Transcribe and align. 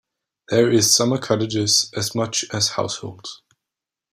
There 0.49 0.71
is 0.71 0.95
summer 0.95 1.19
cottages 1.19 1.91
as 1.95 2.15
much 2.15 2.43
as 2.51 2.69
households. 2.69 3.43